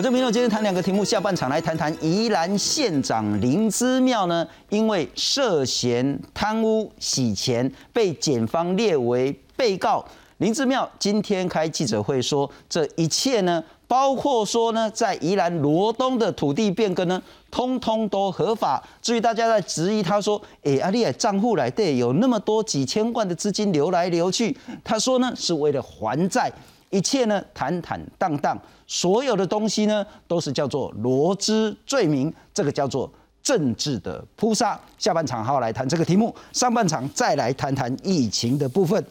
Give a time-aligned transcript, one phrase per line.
[0.00, 10.02] 国政民众今天谈两个题目，下半场来谈谈宜兰县长林之妙呢，因为涉嫌贪污洗钱，被检方列为被告。
[10.38, 18.82] 林之妙今天开记者会说，这一切呢，包括说呢，在宜兰罗东的土地变更呢，通通都合法。
[19.02, 26.50] 至于大家在质疑，他说：“哎，阿丽账户来对有那么多几千万的资金流来流去。”他说呢，是为了还债。
[26.90, 33.10] 一切呢坦坦荡荡，所有的东西呢都是叫做罗织罪名，这个叫做
[33.42, 34.78] 政治的扑杀。
[34.98, 39.04] 下半场好好来谈这个题目，上半场再来谈谈疫情的部分。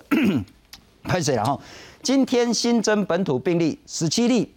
[1.04, 1.60] 开始，然后
[2.04, 4.54] 今天新增本土病例十七例，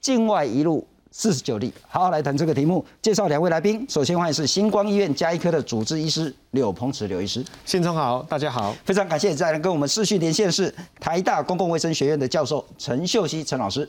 [0.00, 0.86] 境外一路。
[1.14, 2.82] 四十九例，好好来谈这个题目。
[3.02, 7.44] 介绍两位来宾，首先欢迎是星光医院加医科的主治医师柳鹏池柳医师。
[7.66, 13.86] 先生好，大家好，非常感谢再来跟我们视讯连线是台大公共卫生学院的教授陈秀熙陈老师。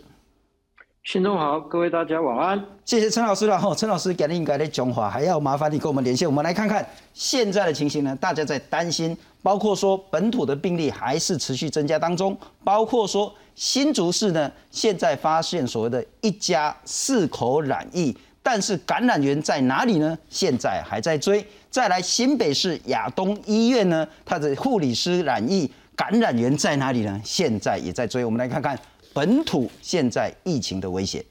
[1.05, 2.61] 信中好，各位大家晚安。
[2.83, 6.27] 谢谢陈老师了哈，陈老师给您改的讲话，还要麻烦你跟我们连线。
[6.27, 20.17] 我们来看看现在的情形呢，大家在担心，包括说本土的病例还是持续增加当中，包括说新竹市呢现在发现所谓的一家四口染疫，但是感染源在哪里呢？
[20.29, 21.45] 现在还在追。
[21.69, 27.19] 再来新北市亚东医院呢，它的护理师染疫，感染源在哪里呢？
[27.23, 28.23] 现在也在追。
[28.25, 28.77] 我们来看看。
[29.15, 31.23] 本土现在疫情的威胁。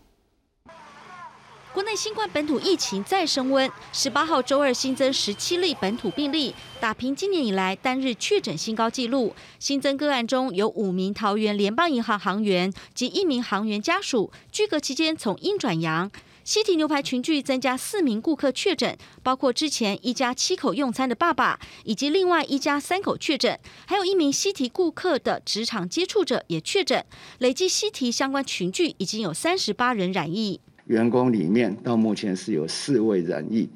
[1.72, 9.34] 国内新冠本土疫情再升温，十八号周二新增十七例本土病例，打平今年以来单日确诊新高纪录。
[9.58, 16.10] 新增个案中有五名桃园联邦银行行员及一名行员家属，居隔期间从阴转阳。
[16.44, 27.02] 西提牛排群聚增加四名顾客确诊，包括之前一家七口用餐的爸爸，以及另外一家三口确诊，还有一名西提顾客的职场接触者也确诊。
[27.38, 30.60] 累计西提相关群聚已经有三十八人染疫。
[30.86, 33.68] 员工里面到目前是有四位染疫，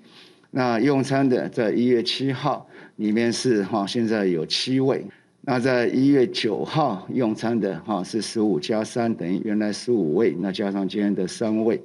[0.50, 5.04] 那用餐的在一月七号里面是哈，现在有七位。
[5.48, 11.80] 那在一月九号用餐的哈是十五加三等于原来十五位，那加上今天的三位。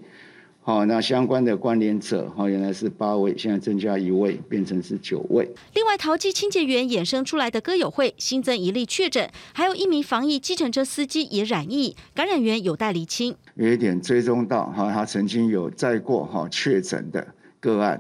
[0.63, 5.49] 好，那相关的关联者，哈，原来是八位，现在增加一位，变成是九位。
[5.73, 13.35] 另外，淘机清洁员衍生出来的歌友会新增一例确诊，还有一名防疫计程车司机也染疫，感染源有待厘清。
[13.55, 17.27] 有一点追踪到，哈，他曾经有载过哈确诊的
[17.59, 17.99] 个案。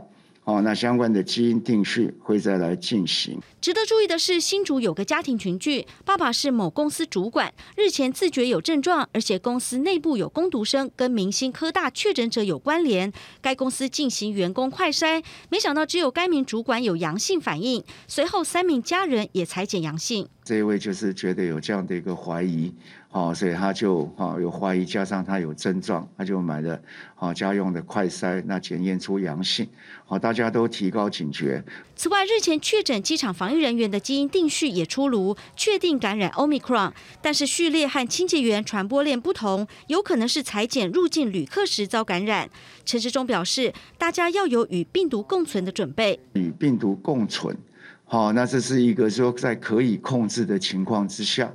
[0.51, 3.39] 哦，那相关的基因定序会再来进行。
[3.61, 20.27] 值得注意的是，新竹有个家庭群聚，爸爸是某公司主管，日前自觉有症状，而且公司内部有工读生跟明星科大确诊者有关联，该公司进行员工快筛，没想到只有该名主管有阳性反应，随后三名家人也裁检阳性。
[20.43, 22.73] 这一位就是觉得有这样的一个怀疑。
[23.11, 26.79] 哦，所以他就哈有怀疑，加上他有症状，他就买了
[27.13, 29.67] 好家用的快筛，那检验出阳性，
[30.05, 31.61] 好大家都提高警觉。
[31.93, 42.49] 此外，日前确诊机场防疫人员的基因定序也出炉，确定感染 Omicron，但是序列和清洁员传播链不同，有可能是裁剪入境旅客时遭感染。
[42.85, 46.17] 陈时中表示，大家要有与病毒共存的准备。
[46.31, 47.57] 与病毒共存，
[48.05, 51.51] 好，那这是一个说在可以控制的情况之下。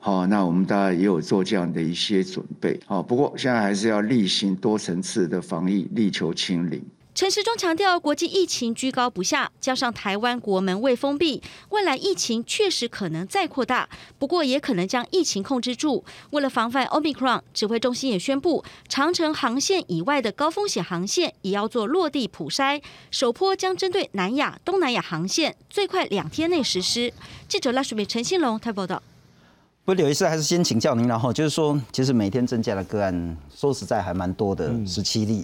[0.00, 2.78] 好，那我们大家也有做这样的一些准备。
[2.86, 6.82] 好，不过现在还是要例行多层次的防疫，力求清零。
[7.16, 13.88] 陈时中强调，国际疫情居高不下，加上台湾国门未封闭，未来疫情确实可能再扩大，
[14.20, 16.04] 不过也可能将疫情控制住。
[16.30, 22.80] 为了防范 Omicron，指挥中心也宣布，长城航线以外的高风险航线也要做落地普筛，
[23.10, 27.12] 首波将针对南亚、东南亚航线，最快两天内实施。
[27.48, 29.02] 记者拉淑美、陈新龙台报道。
[29.88, 35.42] 不，有一次还是先请教您，然后就是说，其实每天增加的个案，说实在还蛮多的，十七例。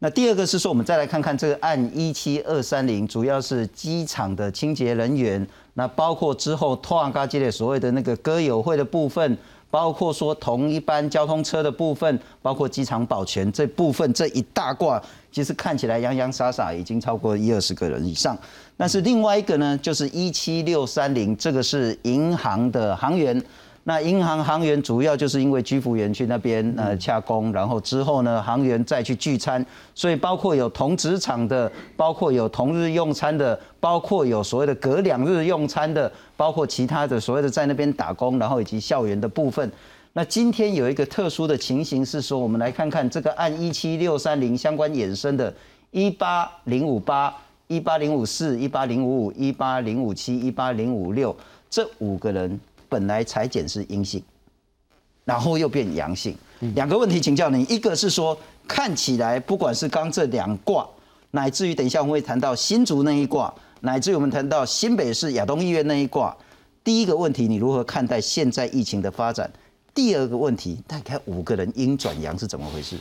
[0.00, 9.34] 那第二个是说，我们再来看看这个案一七二三零，主要是机场的清洁人员，那包括之后托昂嘎基列所谓的那个歌友会的部分，
[9.70, 18.36] 包括说同一班交通车的部分，包括机场保全这部分这一大挂，其实看起来洋洋洒洒已经超过一二十个人以上。
[18.76, 23.42] 但是另外一个呢，就是一七六三零，这个是银行的行员。
[23.88, 39.70] 那银行行员主要就是因为居福园区那边呃洽工，然后之后呢，行员再去聚餐，所以包括有同职场的，包括有同日用餐的，包括有所谓的隔两日用餐的，包括其他的所谓的在那边打工，然后以及校园的部分。
[40.14, 45.54] 那今天有一个特殊的情形是说，我们来看看这个按一七六三零相关衍生的，
[45.92, 47.32] 一八零五八、
[47.68, 51.36] 一八零五四、一八零五五、一八零五七、一八零五六
[51.70, 52.58] 这五个人。
[52.88, 54.22] 本来裁剪是阴性，
[55.24, 56.36] 然后又变阳性，
[56.74, 58.36] 两个问题请教你，一个是说
[58.66, 60.86] 看起来不管是刚这两卦，
[61.30, 66.36] 乃至于等一下我们会谈到新竹那一卦，乃至于我们谈到新北市亚东医院那一卦。
[66.84, 69.50] 第一个问题，你如何看待现在疫情的发展？
[69.92, 72.96] 第二个问题，大概五个人阴转阳是怎么回事？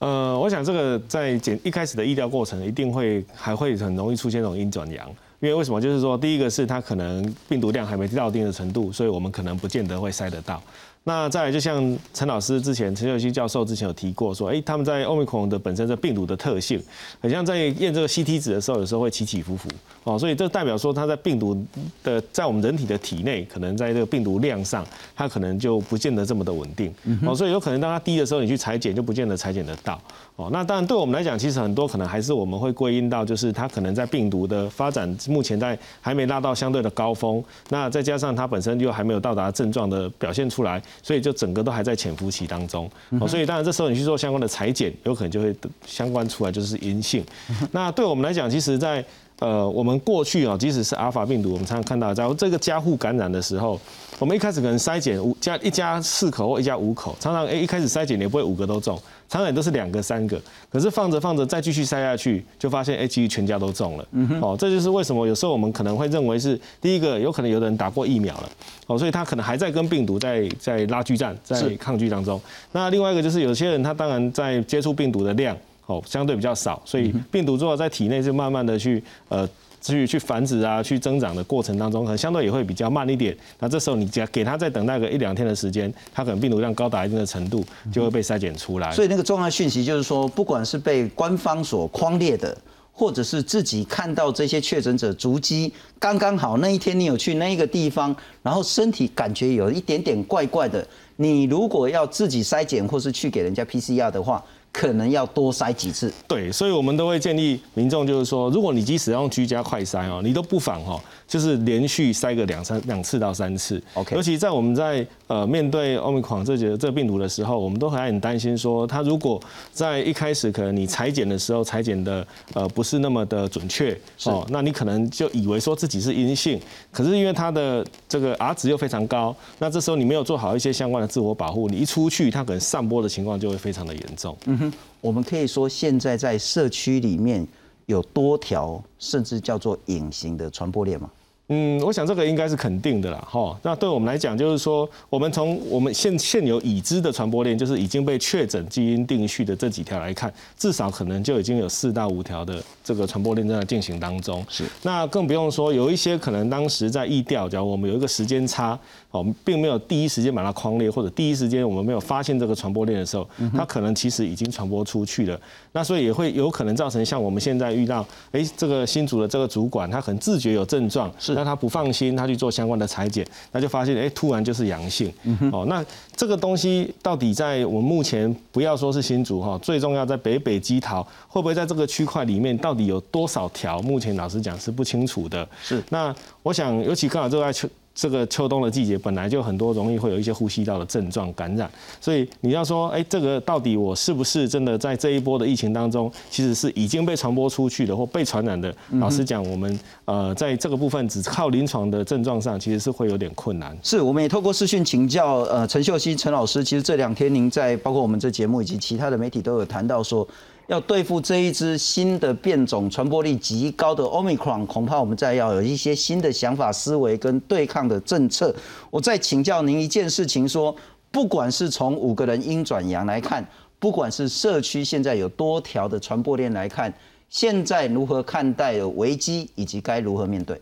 [0.00, 5.08] 呃，我想这个在简一开始的医疗过程，一定会还会很容易出现这种阴转阳。
[5.42, 5.80] 因为为什么？
[5.80, 10.62] 就是说，第一个是它可能病毒量还没到一定的程度，所以我们可能不见得会筛得到。
[11.04, 16.80] 那再来，就像陈老师之前，陈秀熙教授之前有提过，说，哎，他们在欧米克的本身这病毒的特性，
[17.20, 19.68] 很像在验这个 CT 值的时候，有时候会起起伏伏，
[20.04, 21.60] 哦，所以这代表说，它在病毒
[22.04, 26.94] 的在我们人体的体内，可能在这个病毒量上，它可能就不见得这么的稳定，
[27.26, 30.00] 哦，所以有可能当它低的时候，你去裁剪就不见得裁剪得到，
[30.36, 40.80] 哦，那当然对我们来讲，其实很多可能还是我们会归因到，就是它可能在病毒的发展目前在还没拉到相对的高峰，那再加上它本身就还没有到达症状的表现出来。
[41.02, 42.90] 所以就整个都还在潜伏期当中，
[43.20, 45.54] 哦，所以当然这时候你去做相关的裁剪，有可能就会
[45.86, 47.24] 相关出来就是阴性。
[47.70, 49.04] 那对我们来讲，其实，在
[49.38, 53.80] 呃我们过去啊，即使是阿尔法病毒，我们常常看到在这个加护感染的时候，
[54.18, 59.00] 我们一开始可能筛检五家一家四口或一家五口，常常哎一开始筛检也不会五个都中。
[59.32, 60.38] 常常都是两个三个，
[60.70, 64.06] 可是放着放着再继续塞下去，就发现哎，其实全家都中了。
[64.42, 68.50] 哦，这就是为什么有时候我们可能会认为是第一个，有可能有的人打过疫苗了，
[68.88, 72.38] 哦，所以他可能还在跟病毒在在拉锯战，在抗拒当中。
[72.72, 75.56] 那另外一个就是有些人他当然在接触病毒的量
[75.86, 79.48] 哦相对比较少，所以病毒之后在体内就慢慢的去呃。
[79.82, 83.36] 去去繁殖啊，去增长的过程当中，可能相对也会比较慢一点。
[83.58, 88.92] 那这时候你给给它再等待个一两天的时间，它可能病毒量高达一定的程度，就会被筛检出来。
[88.92, 92.56] 所以那个重要讯息就是说，不管是被官方所框列的，
[92.92, 100.86] 或者是自己看到这些确诊者足迹，刚刚好那一天你有去那一个地方，然后身体感觉有一点点怪怪的，
[101.16, 104.42] 你如果要自己筛检或是去给人家 PCR 的话。
[104.72, 110.98] 可能要多筛几次，对，所以我们都会建议民众，就是说，如果你即使用居家快筛哦，你都不妨哦。
[111.32, 114.14] 就是连续塞个两三两次到三次，OK。
[114.14, 119.42] 尤其在我们在呃面对奥密克戎这节这病毒的时候，我们都还很担心说，它如果
[119.72, 134.36] 在一开始可能你裁剪的时候裁剪的呃不是那么的准确哦，那你可能就以为说自己是阴性，可是因为它的这个 R 值又非常高，那这时候你没有做好一些相关的自我保护，你一出去，它可能散播的情况就会非常的严重。
[134.44, 137.48] 嗯哼，我们可以说现在在社区里面
[137.86, 141.08] 有多条甚至叫做隐形的传播链吗？
[141.48, 143.54] 嗯，我想这个应该是肯定的啦，哈。
[143.62, 154.42] 那对我们来讲，就是说，我们从我们现现有已知的传播链，就是已经被确诊基因定序的这几条来看，至少可能就已经有四到五条的这个传播链正在进行当中。
[154.48, 154.64] 是。
[154.82, 158.78] 那更不用说有一些可能当时在疫调，假如我们有一个时间差，
[159.10, 165.38] 我们，并没有第一时间把它框列，或者第一时间我们没有发现这个传播链的时候，它可能其实已经传播出去了。
[165.72, 171.41] 那所以也会有可能造成像我们现在遇到，哎，这个新组的这个主管，他很自觉有症状，是。
[171.44, 175.12] 他不放心，他去做相关的裁剪，那就发现，哎，突然就是阳性。
[175.52, 175.84] 哦，那
[176.16, 183.80] 这个东西到底在我们目前不要说是新竹哈，最重要在北北基桃会不会在这个区块里面到底有多少条？
[183.82, 185.46] 目前老实讲是不清楚的。
[185.62, 185.82] 是。
[185.88, 191.70] 那我想，尤其刚好这个在这个秋冬的季节本来就很多容易会有一些呼吸道的症状感染，
[192.00, 198.74] 所以你要说，哎，这个到底我是不是真的在这一波的疫情当中，其实是已经被传播出去的或被传染的？
[198.92, 203.76] 老实讲，我们呃在这个部分只靠临床的症状上，其实是会有点困难。
[203.82, 210.26] 是，我们也透过视讯请教呃陈秀熙陈老师，其实这两天您在包括我们这节目以及其他的媒体都有谈到说。
[210.68, 218.54] 要对付这一支新的变种、传播力极高的 Omicron，恐怕我们再要有一些新的想法、思维跟对抗的政策。
[218.90, 220.74] 我再请教您一件事情：说，
[221.10, 223.46] 不管是从五个人阴转阳来看，
[223.78, 226.92] 不管是社区现在有多条的传播链来看，
[227.28, 230.60] 现在如何看待危机，以及该如何面对？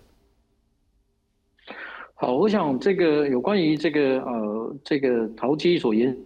[2.14, 6.16] 好，我想这个有关于这个呃，这个淘机所言。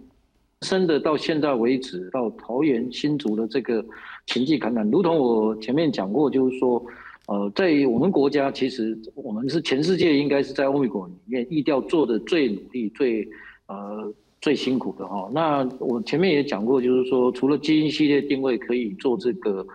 [0.64, 3.84] 真的到现在为止，到桃园新竹的这个
[4.26, 6.84] 情境感染，如同我前面讲过，就是说，
[7.26, 13.28] 呃，在我们国家，其实我们是全世界应该是在欧美国里面疫调做的最努力、最
[13.66, 15.30] 呃最辛苦的哈。
[15.32, 19.66] 那我前面也讲过，就是说，除了基因系列定位可以做这个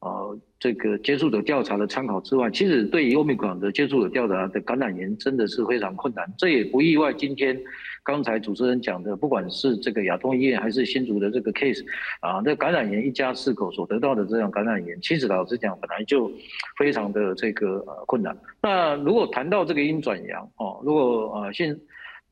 [0.00, 7.12] 呃这个接触者调查的参考之外，其实对于欧美国的接触者调查的感染源真的是非常困难，这也不意外。
[7.12, 7.60] 今天。
[8.06, 11.84] 刚才主持人讲的，不管是这个亚东医院还是新竹的这个 case，
[12.20, 16.30] 啊，那感染源一家四口所得到的这样感染源，其实老实讲本来就
[16.78, 18.38] 非常的这个呃困难。
[18.62, 21.76] 那如果谈到这个阴转阳哦，如果呃现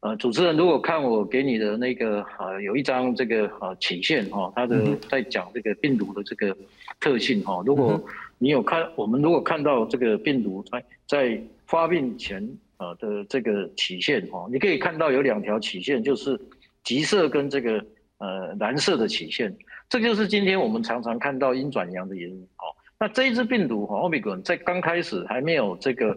[0.05, 6.55] 呃，主持人如果看我给你的那个呃，有一张这个呃曲线哈，它的在讲这个病毒的这个
[7.01, 7.63] 特性哈。
[7.65, 7.99] 如果
[8.37, 12.47] 你有看，我们如果看到这个病毒在在发病前
[12.77, 16.39] 呃的这个曲线哈，你可以看到有两条曲线，就是
[16.83, 17.83] 橘色跟这个
[18.19, 19.57] 呃蓝色的曲线，
[19.89, 22.69] 这就是今天我们常常看到阴转阳的原因哦。
[23.01, 26.15] 那这一支病毒哈，奥密克戎在刚开始还没有这个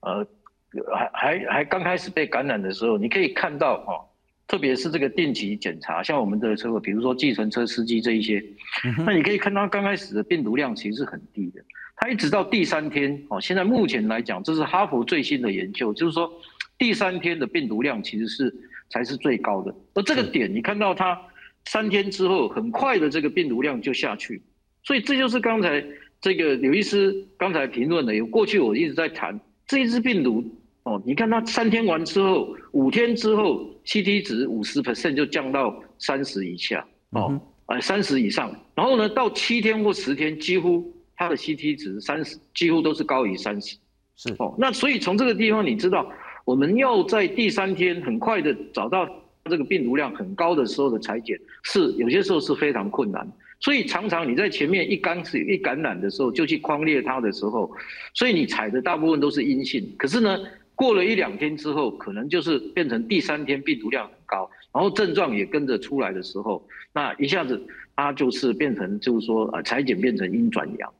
[0.00, 0.26] 呃。
[0.94, 4.04] 还还还刚开始被感染的时候，你可以看到哦，
[4.46, 8.44] 特别是这个定期检查，像我们的车，比如说计程车司机这一些，
[9.06, 11.62] 那你可以看到刚开始的病毒量其实是很低的，
[11.96, 16.30] 它一直到第三天哦，现在目前来讲，这是哈佛最新的研究，就是说
[16.76, 18.54] 第三天的病毒量其实是
[18.90, 21.18] 才是最高的，而这个点你看到它
[21.64, 24.42] 三天之后很快的这个病毒量就下去，
[24.84, 25.82] 所以这就是刚才
[26.20, 30.44] 这个刘医师刚才评论的，有过去我一直在谈这一支病毒。
[30.88, 43.76] 哦，你看它三天完之后，五天之后，CT 值五十 percent 就降到三十以下，哦，呃三十以上，然后呢，到七天或十天，几乎它的 CT 值三十，几乎都是高于三十，
[44.16, 46.10] 是哦，那所以从这个地方你知道，
[46.46, 49.06] 我们要在第三天很快的找到
[49.44, 53.30] 这个病毒量很高的时候的裁剪，是有些时候是非常困难。
[53.60, 57.70] 所以常常你在前面一刚始一感染的时候就去框列它的时候，
[58.14, 59.84] 所以你采的大部分都是阴性。
[59.98, 60.38] 可是呢，
[60.78, 67.60] 过了一两天之后，可能就是变成第三天病毒量很高，然后症状也跟着出来的时候，那一下子
[67.96, 70.94] 它就是变成就是说呃裁剪变成阴转阳。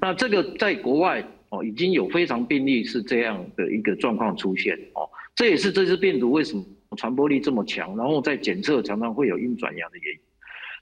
[0.00, 5.06] 那这个在国外哦已经有非常病例是这样的一个状况出现哦，
[5.36, 6.64] 这也是这次病毒为什么
[6.96, 10.20] 传播力这么强，然后在检测常常会有阴转阳的原因。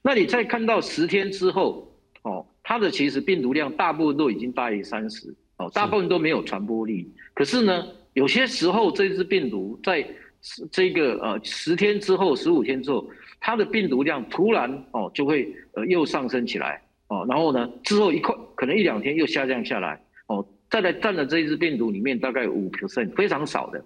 [0.03, 7.11] 那你再看到十天之后，哦，它的其实病毒量大部分都已经大于三十，哦，大部分都没有传播力。
[7.33, 7.85] 可是呢，
[8.17, 10.03] 有些时候这只病毒在
[10.71, 13.07] 这个呃十天之后、十五天之后，
[13.39, 23.79] 它的病毒量突然哦就会呃又上升起来，哦，然后呢之后一块可能一两天又下降下来，哦，再来占了这一只病毒里面大概五 percent，非常少的。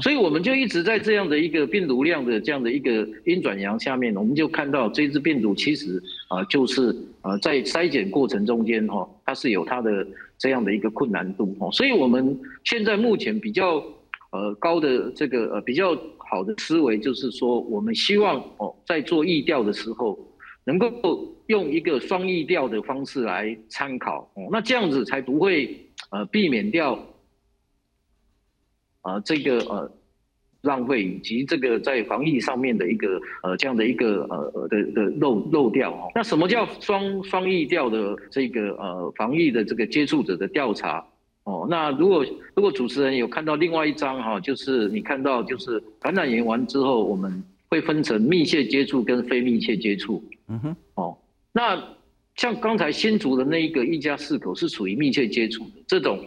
[0.00, 10.06] 所以我们就一直在这样的一个病毒量的这样的一个阴转阳下面，我们就看到这只病毒其实啊，就是啊在筛检过程中间哈，它是有它的
[10.38, 11.70] 这样的一个困难度哦。
[11.72, 13.82] 所以我们现在目前比较
[14.30, 20.18] 呃高的这个呃比较好的思维就是说，我们希望哦在做疫调的时候，
[20.64, 26.98] 能够用一个双疫调的方式来参考哦，那这样子才不会呃避免掉。
[29.02, 29.92] 啊，这个呃
[30.64, 36.10] 浪费以及这个在防疫上面的一个呃这样的一个呃呃的的漏漏掉哦。
[36.14, 41.04] 那什么叫双双疫调的这个呃防疫的这个接触者的调查
[41.44, 41.66] 哦？
[41.70, 50.22] 那如果如果主持人有看到另外一张哈，就是你看到就是感染源完之后，我们会分成密切接触跟非密切接触。
[50.48, 50.76] 嗯哼。
[50.94, 51.16] 哦，
[51.52, 51.82] 那
[52.36, 56.18] 像刚才新竹的那一个一家四口是属于密切接触的这种。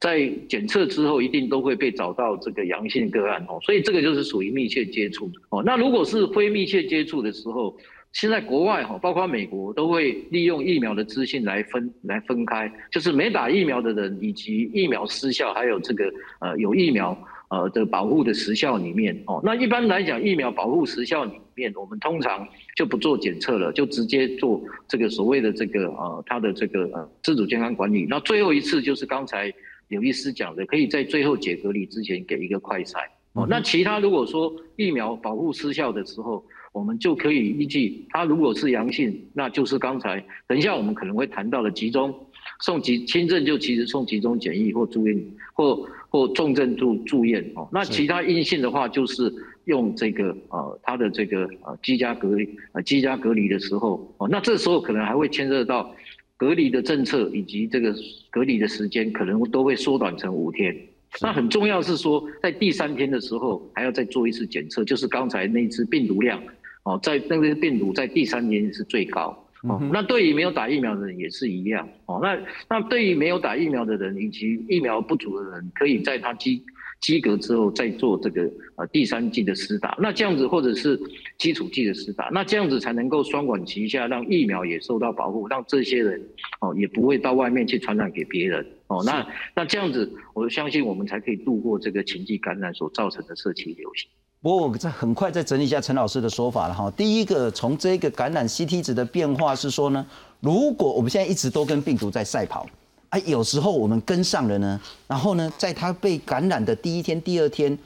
[0.00, 5.62] 在检测之后，一定都会被找到这个阳性个案哦，所以这个就是属于密切接触哦。
[5.62, 7.76] 那如果是非密切接触的时候，
[8.12, 17.14] 现在国外哈，包括美国都会利用疫苗的资讯来分来分开，就是没打疫苗的人以及疫苗失效，还有这个呃有疫苗
[17.50, 19.42] 呃的保护的时效里面哦。
[19.44, 28.06] 那一般来讲，疫苗保护时效里面，我们通常就不做检测了，就直接做这个所谓的这个呃它的这个呃自主健康管理。
[28.08, 29.52] 那最后一次就是刚才。
[29.90, 32.96] 有医师讲的，可以在最后解隔离之前给一个快筛
[33.32, 33.44] 哦。
[33.50, 42.14] 那其他如果说疫苗保护失效的时候，我们就可以依据他如果是阳性，那就是刚才等一下我们可能会谈到的集中
[42.60, 45.20] 送集轻症就其实送集中检疫或住院
[45.52, 47.68] 或或重症住住院哦。
[47.72, 49.32] 那其他阴性的话，就是
[49.64, 54.28] 用这个呃他的这个呃居家隔离呃居家隔离的时候哦。
[54.28, 55.92] 那这时候可能还会牵涉到。
[56.40, 57.94] 隔离的政策以及这个
[58.30, 60.74] 隔离的时间可能都会缩短成五天。
[61.20, 66.42] 那很重要是说，在第三天的时候还要再做一次检测，就是刚才那只病毒量
[66.84, 69.78] 哦，在那个病毒在第三天是最高哦。
[69.92, 72.20] 那对于没有打疫苗的人也是一样哦。
[72.22, 72.38] 那
[72.70, 76.62] 那对于没有打疫苗的人以及疫苗不足的人，可以在他基
[77.00, 78.42] 及格之后再做这个
[78.76, 81.00] 呃第三剂的施打，那这样子或者是
[81.38, 86.22] 基础剂的施打，那这样子才能够双管齐下，让疫苗也受到保护，让这些人
[86.60, 89.02] 哦也不会到外面去传染给别人哦。
[89.04, 89.26] 那
[89.56, 94.08] 那这样子，我相信我们才可以度过这个情绪感染所造成的社区流行。
[94.42, 96.90] 不过我再很快再整理一下陈老师的说法了哈。
[96.92, 100.06] 第一个，从这个感染 CT 值的变化是说呢，
[100.40, 102.68] 如果我们现在一直都跟病毒在赛跑。
[103.10, 107.76] 哎，有时候我们跟上了呢，然后呢，在他被感染的第一天、第二天，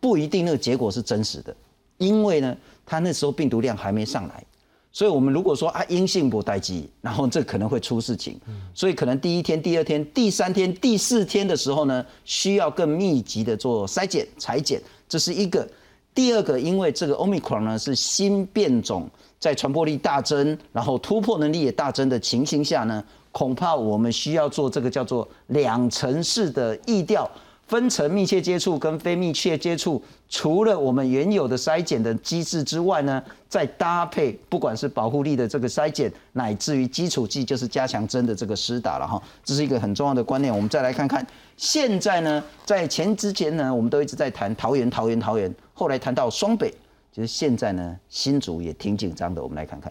[0.00, 1.54] 不一定那个结果是真实的，
[1.98, 4.44] 因为呢，他那时候病毒量还没上来，
[4.90, 8.40] 所以我们如果说啊阴性不待机，然后这可能会出事情，
[8.74, 15.68] 所以可能第一天、第二天、第三天、第四天的时候呢，需要更密集的做筛检、裁剪，这是一个。
[16.14, 19.08] 第二个，因为这个 Omicron 呢是新变种，
[19.40, 27.28] 在传播力大增，然后突破能力也大增的情形下呢，恐怕我们需要做这个叫做两层式的疫调。
[27.68, 40.54] 分层密切接触跟非密切接触，除了我们原有的筛检的机制之外呢，再搭配不管是保护力的这个筛检，乃至于基础剂就是加强针的这个施打了哈，这是一个很重要的观念。
[40.54, 46.70] 我们再来看看，现在呢，在前之前呢，我们都一直在谈桃园、桃园、桃园，后来谈到双北，
[47.14, 49.42] 其实现在呢，新竹也挺紧张的。
[49.42, 49.90] 我们来看看。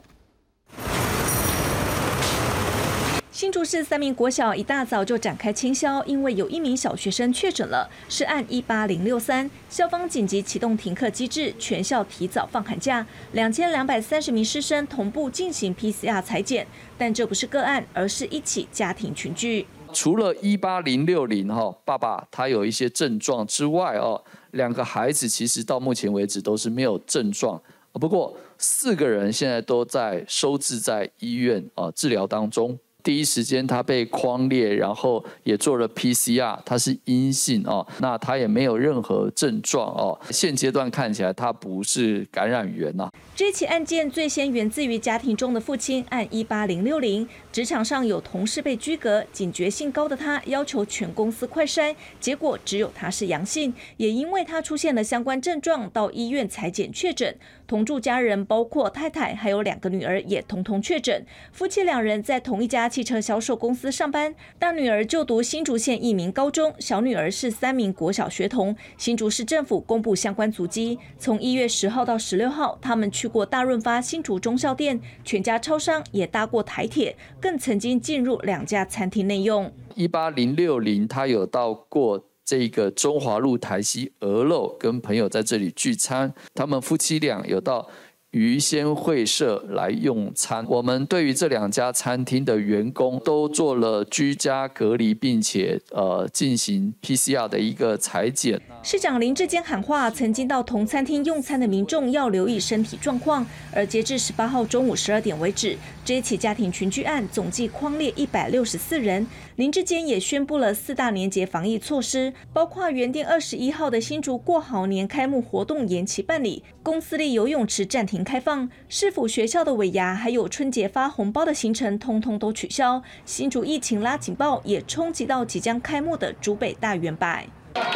[3.42, 16.68] 新竹市三名国小一大早就展开清消，因为有一名小学生确诊了，是按一八零六三，校方紧急启动停课机制，全校提早放寒假，两千两百三十名师生同步进行 PCR 裁剪，
[17.00, 19.66] 但这不是个案，而是一起家庭群聚。
[19.92, 27.60] 除了一八零六零哈，爸爸他有一些症状之外哦，两个孩子其实到目前为止都是没有症状，
[27.94, 32.78] 不过四个人现在都在收治在医院啊治疗当中。
[33.04, 40.20] 第一时间他被框列，然后也做了 PCR，他是阴性哦，那他也没有任何症状哦。
[40.30, 43.10] 现阶段看起来他不是感染源呐。
[43.36, 57.36] 这起案件最先源自于家庭中的父亲按一八零六零，职场上有同事被拘格，警觉性高的他要求全公司快筛，结果只有他是阳性，也因为他出现了相关症状，到医院裁检确诊。
[57.72, 68.76] 同住家人包括太太还有两个女儿也通通确诊，夫妻两人在同一家汽车销售公司上班，大女儿就读新竹县一名高中，小女儿是三名国小学童。
[68.98, 79.72] 新竹市政府公布相关足迹，从一月十号到十六号，他们去过大润发新竹中校店、全家超商，也搭过台铁，更曾经进入两家餐厅内用。
[79.96, 82.31] 一八零六零，他有到过。
[82.52, 87.90] 这个中华路台西鹅肉跟朋友在这里聚餐，他们夫妻俩有到。
[88.32, 98.62] 鱼仙会社来用餐，我们对于这两家餐厅的员工都做了居家隔离，并且呃进行 PCR 的一个裁剪。
[98.82, 103.46] 市长林志坚喊话，曾经到同餐厅用餐的民众要留意身体状况。
[103.74, 109.28] 而截至十八号中午十二点为止，这起家庭群聚案总计框列一百六十四人。
[109.58, 118.21] 林志坚也宣布了四大年节防疫措施，包括原定二十一号的新竹过好年开幕活动延期办理，公司立游泳池暂停。
[118.24, 123.02] 开放市府学校的尾牙，还有春节发红包的行程，通通都取消。
[123.26, 127.28] 新竹疫情拉警报，也冲击到即将开幕的竹北大圆柏。
[127.28, 127.90] 欢迎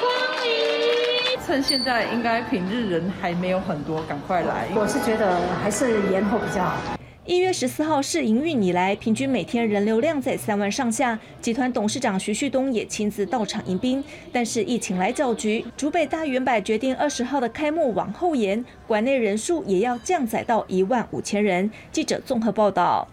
[0.00, 0.10] 光
[0.44, 4.68] 临，趁现在应该平日人还没有很多，赶快来。
[4.74, 6.76] 我是觉得还是延后比较好。
[7.26, 11.18] 一月十四号试营运以来，平均每天人流量在三万上下。
[11.40, 14.04] 集团董事长徐旭东也亲自到场迎宾。
[14.30, 21.70] 但是疫情来搅局，竹北大圆柏决定二十号的开幕往后延，馆内人数也要降载到一万五千人。
[21.90, 23.08] 记者综合报道。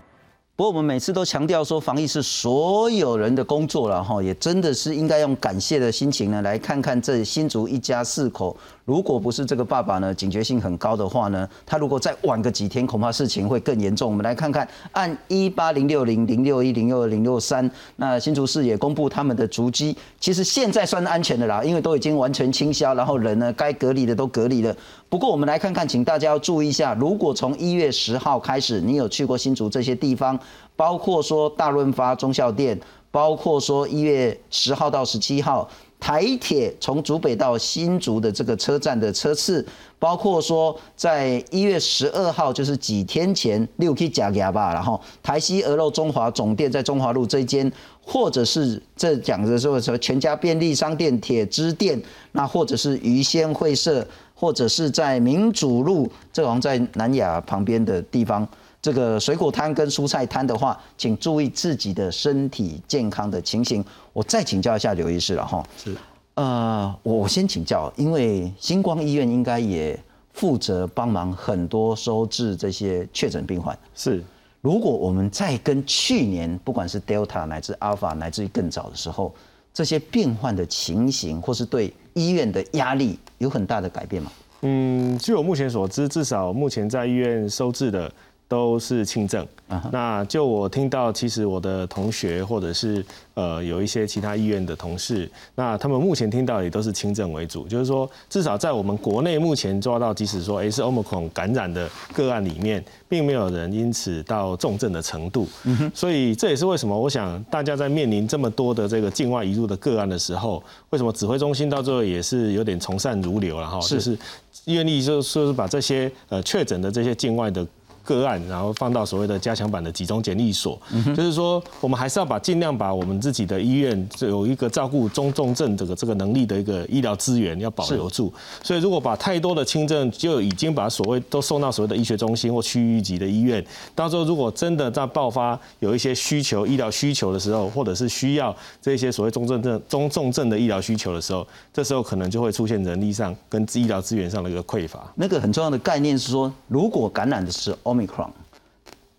[0.57, 8.55] 不过我们每次都强调说，防疫是所有人的工作了哈，也真的是应该用感谢的心情呢，来看看这新竹一家四口。
[8.91, 14.11] 如果不是这个爸爸呢，警觉性很高的话呢，他如果再晚个几天，恐怕事情会更严重。
[14.11, 24.75] 我们来看看，按一八零六零零六一零六二零六三，那新竹市也公布他们的足迹，其实现在算安全的啦，因为都已经完全清消，然后人呢该隔离的都隔离了。
[25.07, 30.37] 不过我们来看看，请大家要注意一下，如果从一月十号开始，你有去过新竹这些地方，
[30.75, 32.77] 包括说大润发中校店，
[33.09, 35.69] 包括说一月十号到十七号。
[36.01, 39.63] 台铁从竹北到新竹的这个车站的车次，
[39.99, 47.71] 包括说在一月十二号，就是几天前六 K 加牙吧，然后台西鹅肉中华总店在中华路这一间，
[48.03, 58.47] 或者是这讲的说说全家便利商店铁之店，那或者是鱼鲜会社，或者是在民主路，这好像在南雅旁边的地方。
[58.81, 63.85] 这个水果摊跟蔬菜摊的话，请注意自己的身体健康的情形。
[64.11, 65.63] 我再请教一下刘医师了哈。
[65.77, 65.95] 是，
[66.33, 69.97] 呃，我先请教，因为星光医院应该也
[70.33, 73.77] 负责帮忙很多收治这些确诊病患。
[73.93, 74.23] 是，
[74.61, 79.31] 如果我们再跟去年，不管是 Delta 乃至 Alpha 乃至于更早的时候，
[79.71, 84.31] 这些病患的情形，或是对医院的压力有很大的改变吗？
[84.61, 88.11] 嗯，据我目前所知，至少目前在医院收治的。
[88.51, 89.47] 都是轻症。
[89.89, 93.01] 那就我听到，其实我的同学或者是
[93.35, 105.47] 呃有一些其他医院的同事，那他们目前听到也都是轻症为主，就是说至少在我们国内目前抓到，即使说诶是 Omicron 感染的个案里面，并没有人因此到重症的程度。
[105.93, 114.19] 所以这也是为什么我想大家在面临这么多的这个境外移入的个案的时候，为什么指挥中心到最后也是有点从善如流了哈，就是
[114.65, 117.65] 愿意就说是把这些呃确诊的这些境外的。
[118.03, 120.79] 个案，然后放到所谓的加强版的集中检疫所，
[121.15, 128.33] 就是说，我们还是要把尽量把我们自己的医院有一个照顾中重症这个这个能力的一个医疗资源要保留住。
[128.63, 145.11] 所以，如果把太多的轻症就已经把所谓都送到所谓的医学中心或区域级的医院，到时候如果真的在爆发有一些需求医疗需求的时候，或者是需要这些所谓中重症中重症的医疗需求的时候，这时候可能就会出现人力上跟医疗资源上的一个匮乏。
[145.15, 147.75] 那个很重要的概念是说，如果感染的是。
[147.93, 148.29] Omicron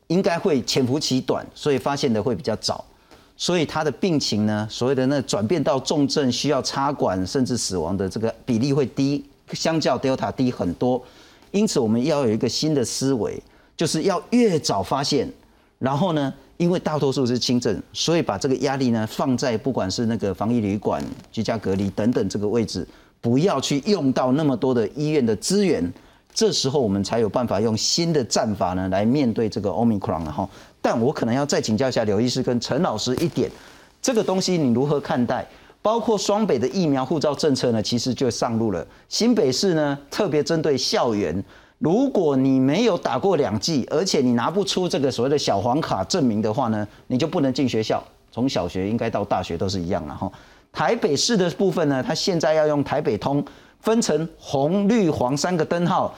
[0.08, 2.84] 应该会潜伏期短，所以发现的会比较早，
[3.36, 11.02] 所以他的病情呢，所谓的那转变到重症需要插管甚至死亡的这个比例会低，相较 Delta 低很多。
[11.50, 13.42] 因此，我们要有一个新的思维，
[13.76, 15.26] 就是要越早发现，
[15.78, 22.86] 然后呢，因为大多数是轻症，所以把这个压力呢放在不管是那个防疫旅馆、居家隔离等等这个位置，
[23.20, 25.92] 不要去用到那么多的医院的资源。
[26.34, 30.48] 这时候我们才有办法用新的战法呢来面对这个 Omicron 了哈。
[30.80, 33.50] 但我可能要再请教一下刘医师跟陈老师一点，
[34.00, 35.46] 这个东西你如何看待？
[35.80, 38.86] 包括双北的疫苗护照政策呢，其实就上路了。
[39.08, 41.44] 新北市呢特别针对校园，
[41.78, 48.02] 如果你没有打过两剂，而且你拿不出这个所谓的小黄卡证明的话呢，你就不能进学校。
[48.30, 50.30] 从小学应该到大学都是一样了哈。
[50.72, 53.44] 台北市的部分呢，它现在要用台北通。
[53.82, 56.14] 分成红、绿、黄三个灯号，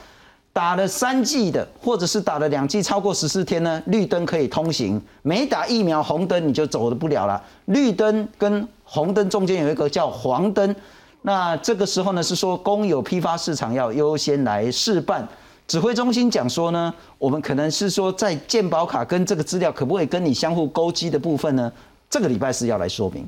[0.52, 7.42] 打了三剂的，或者是打了两剂超过十四天呢，绿灯可以通行；没打疫苗，红灯你就走的不了了。
[7.64, 10.76] 绿灯跟红灯中间有一个叫黄灯，
[11.22, 15.26] 那这个时候呢是说公有批发市场要优先来试办。
[15.66, 21.72] 指挥中心讲说呢，我们可能是说在健保卡跟这个资料可不可以跟你相互勾稽的部分呢，
[22.10, 23.26] 这个礼拜是要来说明。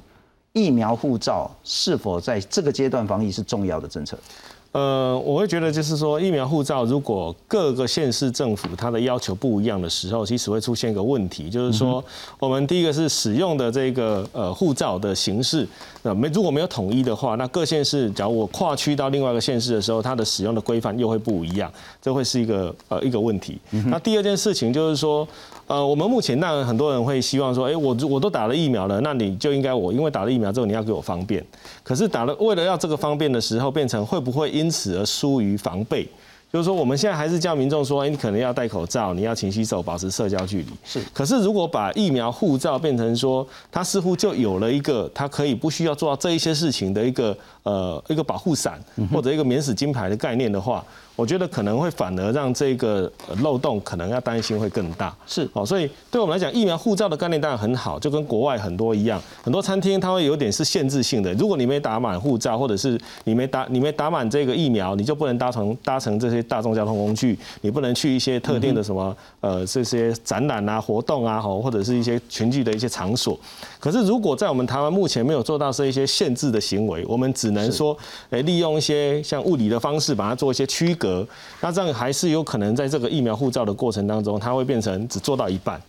[0.56, 4.18] 疫苗护照是否在这个阶段防疫是重要的政策？
[4.76, 12.04] 呃，我会觉得就是说，疫苗护照如果各个县市政府它的要求不一样的时候，其实会出现一个问题，就是说，
[12.38, 15.66] 我们第一个是使用的这个呃护照的形式，
[16.02, 23.58] 那没如果没有统一的话，那各县市假如我跨区到另外一个县市的时候，它的使用的规范又会不一样，这会是一个呃一个问题。
[23.86, 25.26] 那第二件事情就是说。
[25.68, 31.44] 呃，我们目前那很多人会希望说，哎，我我都打了疫苗了，那你就应该我因为打了疫苗之后你要给我方便，
[31.82, 36.08] 可是打了为了要这个方便的时候，变成会不会因此而疏于防备？
[36.52, 40.68] 就是说我们现在还是叫民众说，哎，你可能要戴口罩，你要勤洗手，保持社交距离。
[40.84, 41.00] 是。
[41.12, 48.80] 可是如果把疫苗护照变成说，它似乎就有了一个它可以不需要做到这一些事情的一个呃一个保护伞
[49.12, 50.84] 或者一个免死金牌的概念的话。
[51.16, 73.38] 我觉得可能会反而让这个漏洞可能要担心会更大，是哦，所以对我们来讲，疫苗护照的概念当然很好，就跟国外很多一样，很多餐厅它会有点是限制性的，如果你没打满护照，或者是你没打你没打满这个疫苗，你就不能搭乘搭乘这些大众交通工具，你不能去一些特定的什么呃这些展览啊活动啊吼，或者是一些群聚的一些场所。
[73.80, 77.96] 可是如果在我们台湾目前没有做到这一些限制的行为，我们只能说，
[78.28, 81.05] 诶利用一些像物理的方式把它做一些区隔。
[81.60, 85.80] 那这样还是有可能在这个疫苗护照的过程当中，它会变成只做到一半。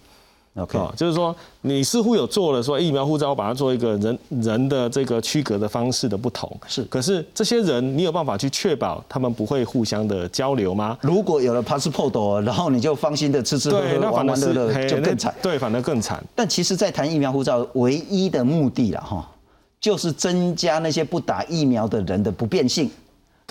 [0.56, 6.52] OK，就是说你似乎有做了说疫苗护照，把它做一个人人的这个区隔的方式的不同。
[6.68, 10.98] 是，可是这些人你有办法去确保他们不会互相的交流吗？
[11.02, 15.32] 如果有了 passport，然后你就放心的吃吃喝喝玩玩乐乐，就更惨。
[15.44, 16.24] 对，反而更惨。
[16.34, 19.30] 但其实，在谈疫苗护照唯一的目的了哈，
[19.80, 22.90] 就是增加那些不打疫苗的人的不便性。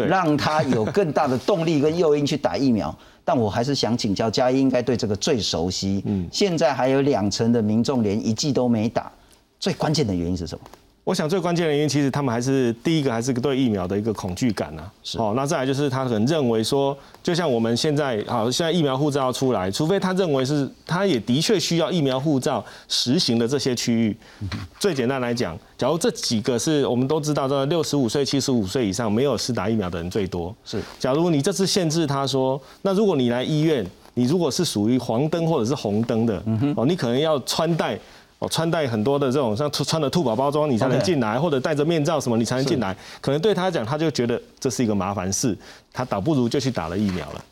[0.05, 6.03] 让他有更大的动力跟诱因去打疫苗， 但我还是想请教嘉义，应该对这个最熟悉。
[6.05, 9.11] 嗯，现在还有两成的民众连一剂都没打，
[9.59, 10.65] 最关键的原因是什么？
[11.07, 14.83] 我想最关键的原因，其实他们还是第一个还是对疫苗的一个恐惧感呐。
[15.05, 24.17] 是哦，那再来就是他可能认为说，就像我们现在好，现在疫苗护照出来，除非他认为是他也的确需要疫苗护照实行的这些区域。
[24.81, 30.53] 最简单来讲，假如这几个是我们都知道，这六十五岁、七十五岁以上没有施打疫苗的人最多。
[30.65, 36.43] 是，假如你这次限制他说，那如果你来医院，你如果是属于黄灯或者是红灯的，
[36.75, 37.97] 哦，你可能要穿戴。
[38.39, 42.95] 哦，穿戴很多的这种像穿的兔宝包装，你才能进来，或者戴着面罩什么，你才能进来。
[43.21, 45.57] 可能对他讲，他就觉得这是一个麻烦事，
[45.93, 47.45] 他倒不如就去打了疫苗了。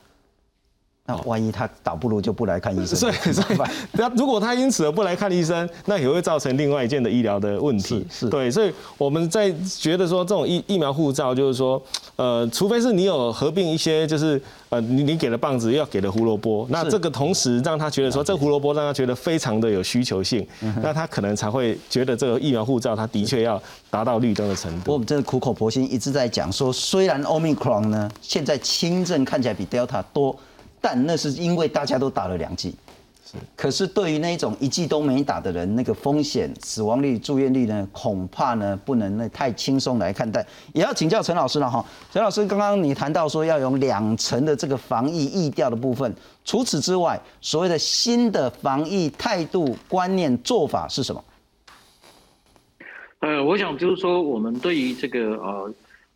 [1.07, 3.59] 那万一他倒不如就不来看医生，所以所以
[3.93, 8.03] 那如果他因此而不来看医生，那也会造成另外一件的医疗的问题。
[8.11, 11.83] 是对，所以我们在觉得说这种疫疫苗护照，就是说，
[12.17, 14.41] 呃，除非是你有合并一些，就是
[14.71, 20.47] 呃，你你给了棒子，要给了胡萝卜，那这个同时让他觉得说这胡萝卜让他觉得非常的有需求性，
[20.83, 24.95] 那他可能才会觉得这个疫苗护照，他的确要达到绿灯的程度。
[24.95, 30.35] 我们真的苦口婆心一直在讲说，虽然 Omicron 呢现在轻症看起来比 Delta 多。
[30.87, 32.77] 但那是因为大家都打了两剂，
[33.57, 40.47] 可是对于那种一剂都没打的人，那个风险、死亡率、住院率呢，恐怕呢不能那太轻松来看待。
[40.75, 51.25] 也要请教陈老师了哈，陈老师，刚刚你谈到说要用两层的这个防疫意调的部分，除此之外，所谓的新的防疫态度、观念、做法是什么？
[53.21, 55.73] 呃，我想就是说，我们对于这个呃。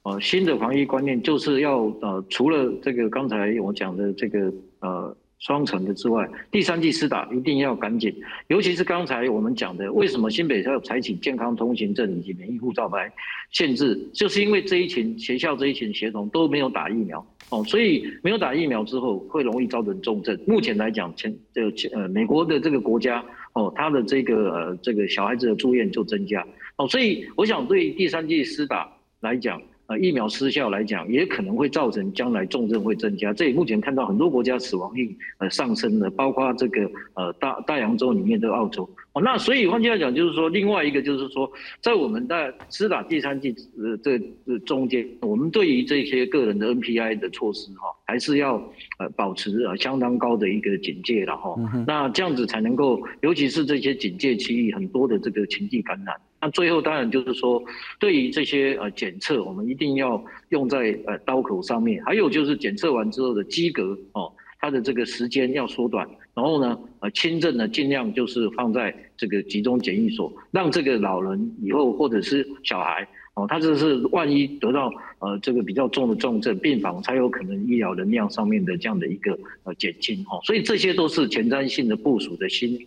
[0.08, 8.14] 呃，新的防疫观念就是要呃，除了这个刚才我讲的这个呃双层的之外，第三剂施打一定要赶紧，
[8.46, 13.12] 尤其是刚才我们讲的，为什么新北要采取健康通行证以及免疫护照来
[13.50, 20.38] 限制，就是因为这一群学校这一群学童都没有打疫苗哦，所以没有打疫苗之后会容易造成重症。
[20.46, 28.90] 目前来讲，前这前呃美国的这个国家哦，他的这个呃这个小孩子的住院就增加哦，所以我想对第三剂施打
[29.20, 29.60] 来讲。
[29.88, 33.32] 呃，疫苗失效来讲，也可能会造成将来重症会增加。
[33.32, 36.82] 这里目前看到很多国家死亡率呃上升的，包括这个
[37.14, 38.86] 呃大大洋洲里面的澳洲。
[39.14, 44.18] 哦，那所以换句话讲，就是说另外一个就是说，在我们在施打第三剂呃这
[44.66, 48.56] 中间，我们对于这些个人的 NPI 的措施哈，还是要
[48.98, 51.56] 呃保持呃相当高的一个警戒了哈。
[51.86, 56.14] 那这样子才能够，尤其是这些警戒区域很多的这个情境感染。
[56.40, 57.62] 那最后当然就是说，
[57.98, 62.02] 对于这些呃检测，我们一定要用在呃刀口上面。
[62.04, 66.08] 还有就是检测完之后的机格哦，它的这个时间要缩短。
[66.34, 73.08] 然后呢，呃轻症呢尽量就是放在这个集中检疫所，让这个老人以后或者是小孩。
[73.38, 82.78] 哦，他这是万一得到呃这个比较重的重症病房，才有可能医疗能量上面的这样的一个呃减轻哦，所以这些都是前瞻性的部署的新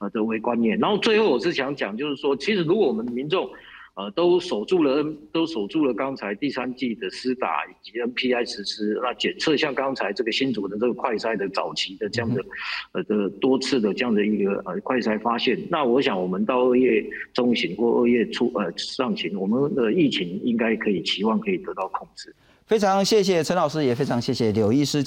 [0.00, 0.78] 呃的微观念。
[0.78, 3.48] 然后最后我是想讲，就是说，其实如果我们民众。
[3.98, 5.92] 呃，都守住了，都守住了。
[5.92, 12.40] 刚才第三季的施打以及 NPI 实施，那检测像刚才这个新组的这个快筛的早期的这样的，
[12.92, 22.32] 呃的多次的这样的一个呃快筛发现，那我想我们到二月中旬或二月初呃上旬，我们的疫情应该可以期望可以得到控制。
[22.66, 25.02] 非常谢谢陈老师，也非常谢谢刘医师。